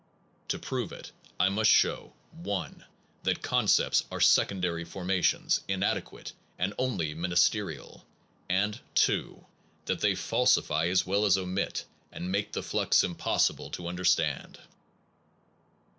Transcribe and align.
To 0.47 0.57
prove 0.57 0.91
it, 0.91 1.11
I 1.39 1.49
must 1.49 1.69
show: 1.69 2.13
1. 2.31 2.85
That 3.21 3.43
concepts 3.43 4.03
are 4.11 4.19
secondary 4.19 4.83
formations, 4.83 5.61
inadequate, 5.67 6.33
and 6.57 6.73
only 6.79 7.13
ministerial; 7.13 8.03
and 8.49 8.81
2. 8.95 9.45
That 9.85 9.99
they 10.01 10.15
falsify 10.15 10.87
as 10.87 11.05
well 11.05 11.23
as 11.23 11.37
omit, 11.37 11.85
and 12.11 12.31
make 12.31 12.51
the 12.51 12.63
flux 12.63 13.03
impossible 13.03 13.69
to 13.69 13.87
understand. 13.87 14.57